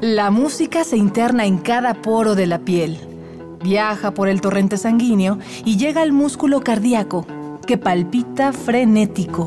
[0.00, 2.98] La música se interna en cada poro de la piel,
[3.62, 7.26] viaja por el torrente sanguíneo y llega al músculo cardíaco,
[7.66, 9.46] que palpita frenético.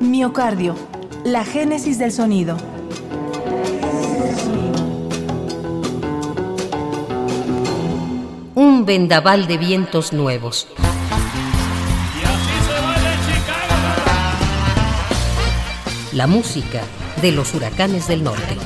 [0.00, 0.74] Miocardio,
[1.24, 2.56] la génesis del sonido.
[8.54, 10.68] Un vendaval de vientos nuevos.
[16.14, 16.80] La música
[17.20, 18.56] de los huracanes del norte.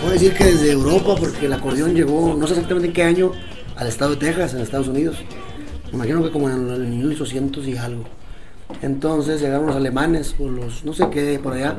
[0.00, 3.32] Puedo decir que desde Europa, porque el acordeón llegó, no sé exactamente en qué año,
[3.74, 5.16] al estado de Texas, en Estados Unidos.
[5.90, 8.04] Me imagino que como en el 1800 y algo.
[8.82, 11.76] Entonces llegaron los alemanes, o los, no sé qué, por allá,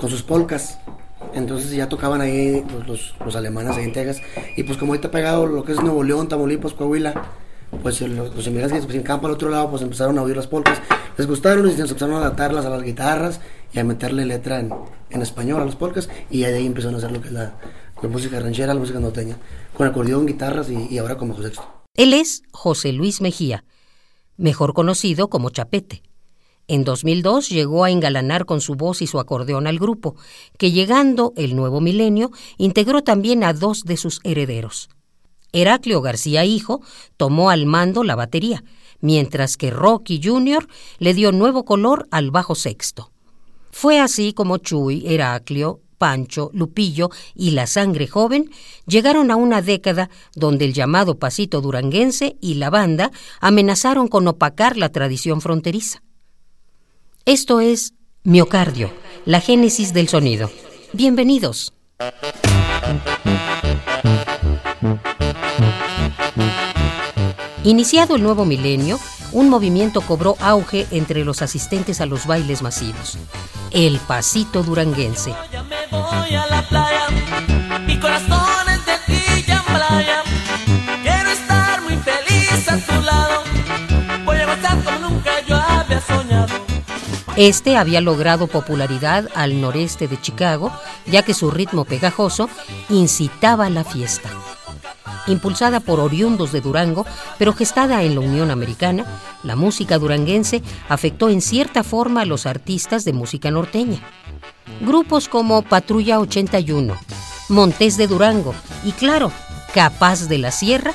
[0.00, 0.80] con sus polcas.
[1.34, 4.22] Entonces ya tocaban ahí los, los, alemanes ahí en Texas.
[4.56, 7.14] Y pues como ahorita pegado lo que es Nuevo León, Tamaulipas, Coahuila,
[7.82, 10.46] pues los, los inmigrantes pues, en campo al otro lado pues empezaron a oír las
[10.46, 10.80] polcas.
[11.16, 13.40] Les gustaron y se empezaron a adaptarlas a las guitarras
[13.72, 16.08] y a meterle letra en, español a las polcas.
[16.30, 17.54] Y de ahí empezaron a hacer lo que es la,
[18.02, 19.36] música ranchera, la música norteña,
[19.76, 21.52] con acordeón, guitarras y, y ahora como José
[21.94, 23.64] Él es José Luis Mejía,
[24.36, 26.02] mejor conocido como Chapete.
[26.72, 30.14] En 2002 llegó a engalanar con su voz y su acordeón al grupo,
[30.56, 34.88] que llegando el nuevo milenio integró también a dos de sus herederos.
[35.52, 36.80] Heraclio García Hijo
[37.16, 38.62] tomó al mando la batería,
[39.00, 40.68] mientras que Rocky Jr.
[41.00, 43.10] le dio nuevo color al bajo sexto.
[43.72, 48.48] Fue así como Chuy, Heraclio, Pancho, Lupillo y la sangre joven
[48.86, 53.10] llegaron a una década donde el llamado pasito duranguense y la banda
[53.40, 56.00] amenazaron con opacar la tradición fronteriza.
[57.26, 57.92] Esto es
[58.24, 58.90] Miocardio,
[59.26, 60.50] la génesis del sonido.
[60.94, 61.74] Bienvenidos.
[67.62, 68.98] Iniciado el nuevo milenio,
[69.32, 73.18] un movimiento cobró auge entre los asistentes a los bailes masivos,
[73.70, 75.34] el pasito duranguense.
[87.40, 90.70] Este había logrado popularidad al noreste de Chicago,
[91.06, 92.50] ya que su ritmo pegajoso
[92.90, 94.28] incitaba a la fiesta.
[95.26, 97.06] Impulsada por oriundos de Durango,
[97.38, 99.06] pero gestada en la Unión Americana,
[99.42, 104.00] la música duranguense afectó en cierta forma a los artistas de música norteña.
[104.82, 106.94] Grupos como Patrulla 81,
[107.48, 109.32] Montés de Durango y, claro,
[109.72, 110.94] Capaz de la Sierra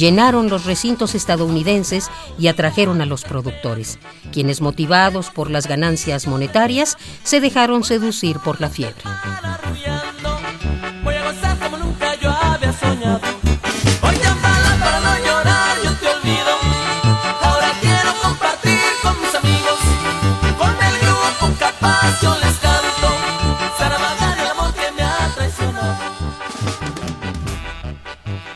[0.00, 3.98] llenaron los recintos estadounidenses y atrajeron a los productores,
[4.32, 9.04] quienes motivados por las ganancias monetarias se dejaron seducir por la fiebre.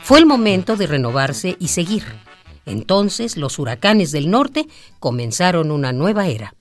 [0.04, 2.04] Fue el momento de renovarse y seguir.
[2.66, 4.68] Entonces los huracanes del norte
[5.00, 6.54] comenzaron una nueva era.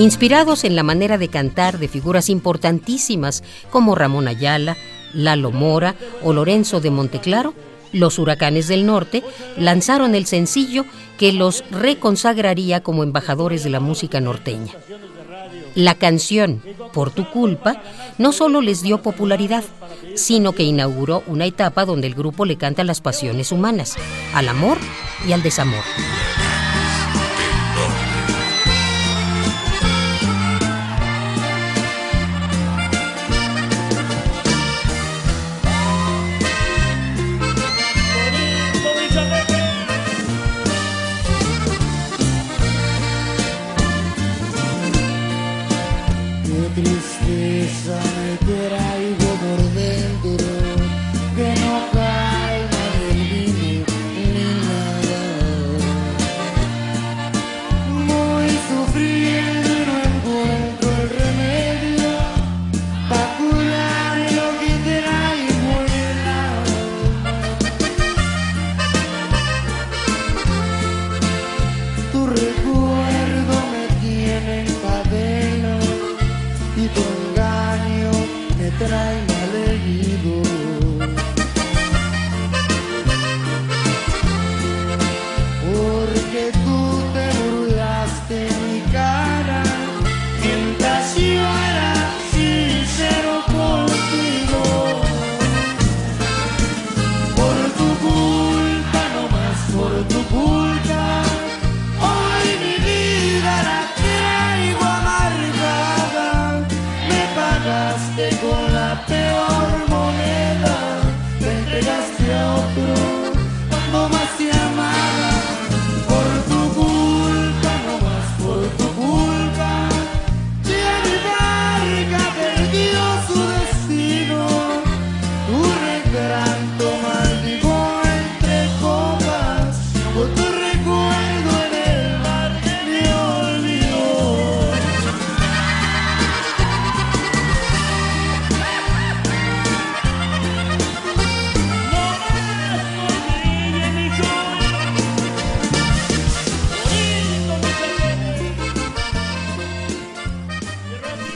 [0.00, 4.78] Inspirados en la manera de cantar de figuras importantísimas como Ramón Ayala,
[5.12, 7.52] Lalo Mora o Lorenzo de Monteclaro,
[7.92, 9.22] los Huracanes del Norte
[9.58, 10.86] lanzaron el sencillo
[11.18, 14.72] que los reconsagraría como embajadores de la música norteña.
[15.74, 16.62] La canción
[16.94, 17.82] Por tu culpa
[18.16, 19.64] no solo les dio popularidad,
[20.14, 23.96] sino que inauguró una etapa donde el grupo le canta las pasiones humanas,
[24.32, 24.78] al amor
[25.28, 25.84] y al desamor.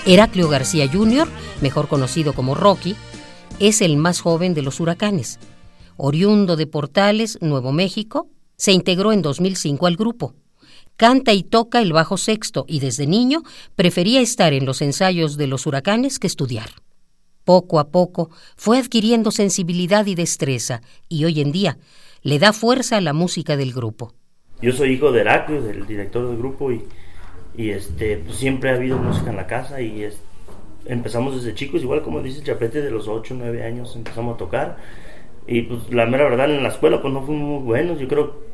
[0.07, 1.29] Heraclio García Jr.,
[1.61, 2.95] mejor conocido como Rocky,
[3.59, 5.39] es el más joven de los huracanes.
[5.97, 8.29] Oriundo de Portales, Nuevo México,
[8.65, 10.33] se integró en 2005 al grupo.
[10.97, 13.43] Canta y toca el bajo sexto y desde niño
[13.77, 16.71] prefería estar en los ensayos de los huracanes que estudiar.
[17.45, 20.81] Poco a poco fue adquiriendo sensibilidad y destreza
[21.11, 21.77] y hoy en día
[22.23, 24.15] le da fuerza a la música del grupo.
[24.63, 26.81] Yo soy hijo de Heraclio, del director del grupo y,
[27.71, 30.09] este, pues siempre ha habido música en la casa y
[30.87, 34.39] empezamos desde chicos, igual como dice Chapete, de los 8 o 9 años empezamos a
[34.39, 34.79] tocar
[35.47, 38.45] y pues la mera verdad en la escuela pues no fuimos muy buenos, yo creo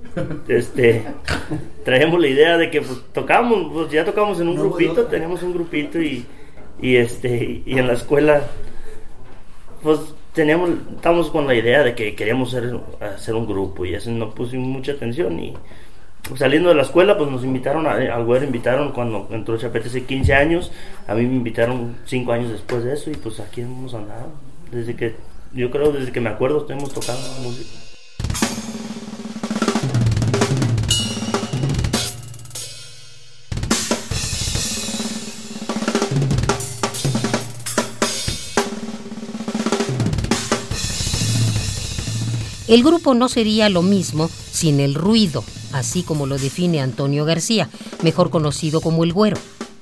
[0.49, 1.05] este
[1.85, 5.55] traíamos la idea de que pues tocamos, pues ya tocamos en un grupito, teníamos un
[5.55, 6.27] grupito y,
[6.81, 8.43] y este y en la escuela
[9.83, 10.01] pues
[10.33, 14.69] teníamos estábamos con la idea de que queríamos hacer, un grupo y eso no pusimos
[14.69, 15.55] mucha atención y
[16.37, 20.05] saliendo de la escuela pues nos invitaron a, al güero invitaron cuando entró Chapete hace
[20.05, 20.73] 15 años
[21.07, 24.33] a mí me invitaron 5 años después de eso y pues aquí hemos andado
[24.71, 25.15] desde que
[25.53, 27.69] yo creo desde que me acuerdo hemos tocado música
[42.71, 45.43] El grupo no sería lo mismo sin el ruido,
[45.73, 47.69] así como lo define Antonio García,
[48.05, 49.39] mejor conocido como el Güero.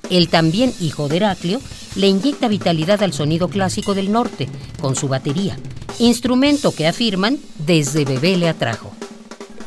[0.09, 1.61] Él también, hijo de Heraclio,
[1.97, 4.49] le inyecta vitalidad al sonido clásico del norte
[4.81, 5.59] con su batería,
[5.99, 8.93] instrumento que afirman desde bebé le atrajo.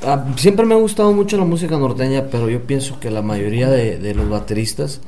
[0.03, 3.69] Ah, siempre me ha gustado mucho la música norteña, pero yo pienso que la mayoría
[3.69, 5.01] de, los bateristas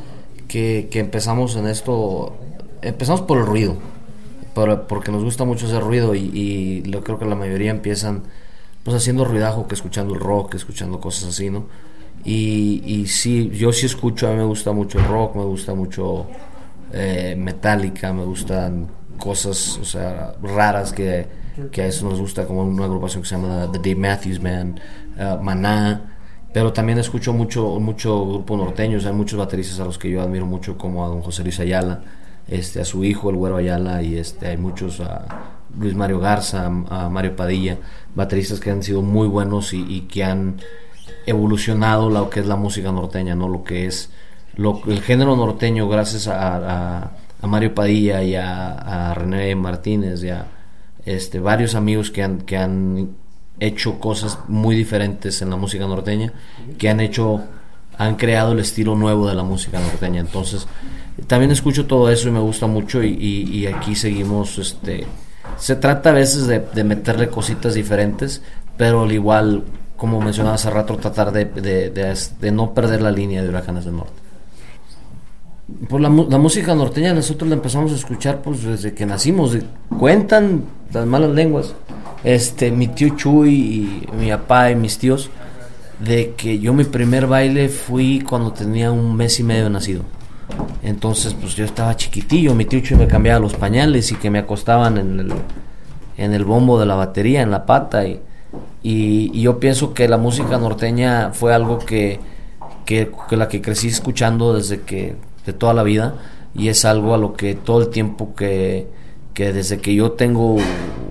[0.47, 2.37] que, que empezamos en esto,
[2.81, 3.77] empezamos por el ruido
[4.53, 8.23] porque nos gusta mucho ese ruido y, yo creo que la mayoría empiezan
[8.83, 11.65] pues haciendo ruidajo que escuchando el rock, escuchando cosas así, ¿no?
[12.25, 15.73] Y, y sí, yo sí escucho, a mí me gusta mucho el rock, me gusta
[15.73, 16.27] mucho
[16.93, 18.87] eh, Metallica, me gustan
[19.17, 21.25] cosas, o sea, raras que,
[21.71, 24.79] que, a eso nos gusta, como una agrupación que se llama The Dave Matthews Band,
[25.17, 26.13] uh, Maná,
[26.53, 30.45] pero también escucho mucho, mucho grupo norteño, hay muchos bateristas a los que yo admiro
[30.45, 32.03] mucho, como a don José Luis Ayala,
[32.47, 35.25] este, a su hijo, el Güero Ayala, y este, hay muchos, a
[35.77, 37.77] Luis Mario Garza, a Mario Padilla,
[38.13, 40.57] bateristas que han sido muy buenos y, que han
[41.25, 43.47] evolucionado lo que es la música norteña, ¿no?
[43.47, 44.11] Lo que es
[44.55, 50.45] lo, el género norteño gracias a, a, Mario Padilla y a, René Martínez y a
[51.05, 53.09] este, varios amigos que han, que han
[53.59, 56.33] hecho cosas muy diferentes en la música norteña,
[56.77, 57.41] que han hecho,
[57.97, 60.21] han creado el estilo nuevo de la música norteña.
[60.21, 60.67] Entonces,
[61.27, 65.05] también escucho todo eso y me gusta mucho y, aquí seguimos, este,
[65.57, 68.41] se trata a veces de, meterle cositas diferentes,
[68.77, 69.63] pero al igual,
[69.97, 74.22] como mencionaba hace rato, tratar de, de, no perder la línea de Huracanes del Norte.
[75.89, 79.57] Por la, la, música norteña nosotros la empezamos a escuchar pues desde que nacimos,
[79.99, 81.73] cuentan las malas lenguas,
[82.23, 85.29] este, mi tío Chuy y mi papá y mis tíos,
[85.99, 90.03] de que yo mi primer baile fui cuando tenía un mes y medio nacido
[90.83, 94.97] entonces, pues yo estaba chiquitillo, mi tío me cambiaba los pañales y que me acostaban
[94.97, 95.33] en el,
[96.17, 98.05] en el bombo de la batería, en la pata.
[98.05, 98.19] Y,
[98.83, 102.19] y, yo pienso que la música norteña fue algo que,
[102.85, 105.15] que, la que crecí escuchando desde que,
[105.45, 106.15] de toda la vida.
[106.55, 108.87] Y es algo a lo que todo el tiempo que,
[109.33, 110.57] que desde que yo tengo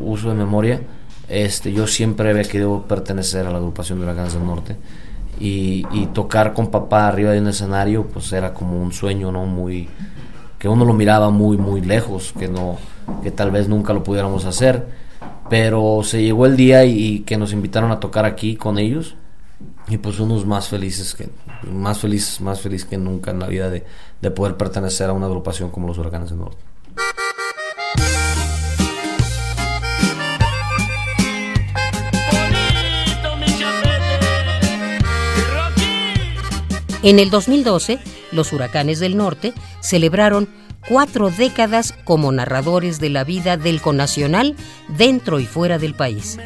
[0.01, 0.81] uso de memoria,
[1.29, 4.77] este, yo siempre había querido pertenecer a la agrupación de Huracanes del Norte.
[5.41, 9.89] Y, tocar con papá arriba de un escenario pues era como un sueño no muy
[10.59, 12.77] que uno lo miraba muy muy lejos que no
[13.25, 14.87] que tal vez nunca lo pudiéramos hacer.
[15.49, 19.17] Pero se llegó el día y, que nos invitaron a tocar aquí con ellos
[19.93, 21.29] y pues unos más felices que
[21.71, 23.85] más felices más feliz que nunca en la vida de,
[24.23, 26.57] de poder pertenecer a una agrupación como los Huracanes del Norte
[37.03, 37.99] En el 2012,
[38.31, 40.49] los Huracanes del Norte celebraron
[40.89, 44.55] cuatro décadas como narradores de la vida del conacional
[44.87, 46.39] dentro y fuera del país.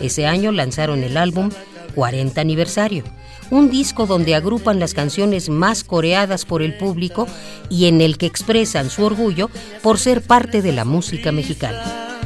[0.00, 1.50] Ese año lanzaron el álbum
[1.94, 3.04] 40 aniversario,
[3.50, 7.26] un disco donde agrupan las canciones más coreadas por el público
[7.68, 9.50] y en el que expresan su orgullo
[9.82, 12.18] por ser parte de la música mexicana.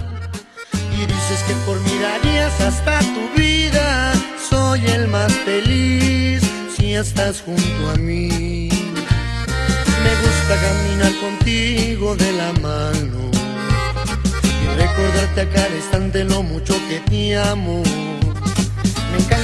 [0.95, 1.77] Y dices que por
[2.67, 4.13] hasta tu vida,
[4.49, 6.07] soy el más feliz
[6.97, 8.69] estás junto a mí.
[10.03, 13.31] Me gusta caminar contigo de la mano
[14.43, 17.83] y recordarte a cada instante lo mucho que te amo.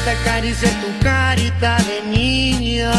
[0.04, 2.92] Me encanta acariciar tu carita de niña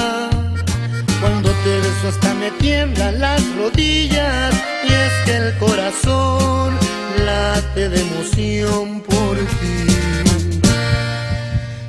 [1.19, 4.55] cuando te beso hasta me tiemblan las rodillas
[4.87, 6.77] y es que el corazón
[7.25, 9.87] late de emoción por ti.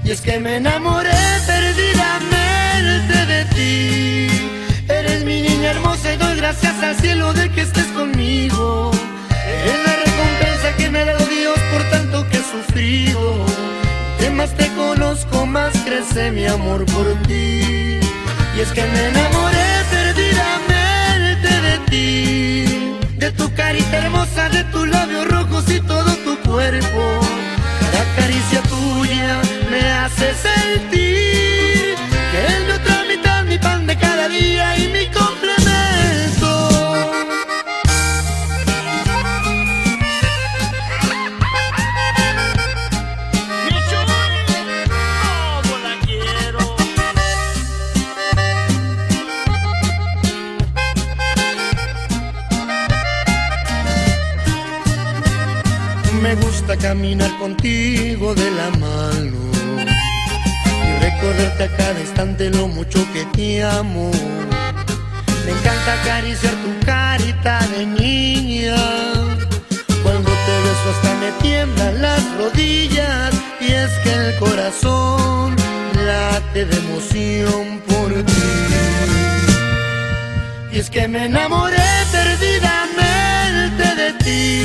[0.04, 1.10] Y es que me enamoré
[1.46, 4.28] perdidamente de ti.
[4.88, 7.33] Eres mi niña hermosa y doy gracias al cielo
[16.14, 17.98] mi amor por ti.
[18.56, 25.26] Y es que me enamoré perdidamente de ti, de tu carita hermosa, de tus labios
[25.26, 27.20] rojos y todo tu cuerpo.
[27.80, 29.42] Cada caricia tuya
[57.04, 59.36] caminar contigo de la mano
[60.86, 64.10] y recordarte a cada instante lo mucho que te amo.
[65.44, 68.76] Me encanta acariciar tu carita de niña.
[70.02, 75.54] Cuando te beso hasta me tiemblan las rodillas y es que el corazón
[76.06, 78.32] late de emoción por ti.
[80.72, 84.63] Y es que me enamoré perdidamente de ti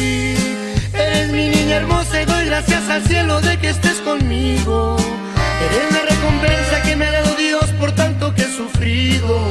[2.89, 4.98] al cielo de que estés conmigo.
[5.65, 9.48] Eres la recompensa que me ha dado Dios por tanto que he sufrido.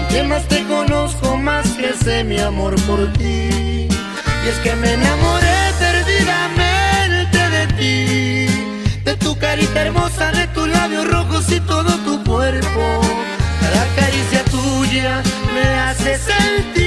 [0.00, 3.88] Entre más te conozco, más crece mi amor por ti.
[3.88, 11.08] Y es que me enamoré perdidamente de ti, de tu carita hermosa, de tus labios
[11.08, 13.00] rojos y todo tu cuerpo.
[13.60, 15.22] Cada caricia tuya
[15.54, 16.83] me hace sentir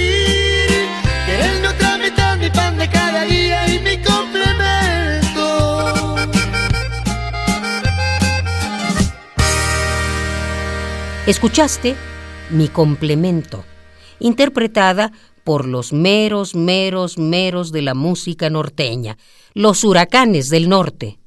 [11.28, 11.98] Escuchaste
[12.52, 13.66] Mi complemento,
[14.18, 15.12] interpretada
[15.44, 19.18] por los meros, meros, meros de la música norteña,
[19.54, 21.20] los huracanes del norte.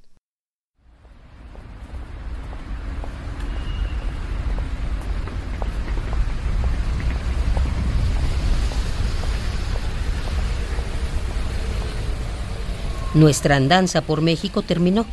[13.13, 15.05] Nuestra andanza por México terminó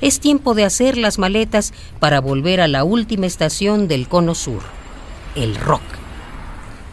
[0.00, 4.62] es tiempo de hacer las maletas para volver a la última estación del Cono Sur,
[5.34, 5.82] el rock.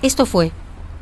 [0.02, 0.52] Esto fue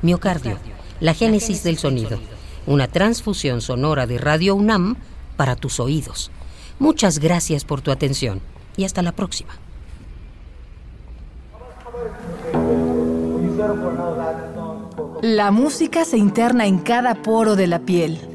[0.02, 0.60] Miocardio,
[1.00, 2.20] la génesis del sonido,
[2.68, 4.98] una transfusión sonora de Radio UNAM
[5.36, 6.32] para tus oídos.
[6.80, 8.42] Muchas gracias por tu atención
[8.78, 9.54] y hasta la próxima.
[15.22, 18.35] La música se interna en cada poro de la piel